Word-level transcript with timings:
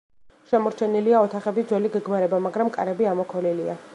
შემორჩენილია 0.51 1.19
ოთახების 1.25 1.69
ძველი 1.73 1.93
გეგმარება 1.97 2.41
მაგრამ 2.47 2.75
კარები 2.79 3.11
ამოქოლილია. 3.15 3.81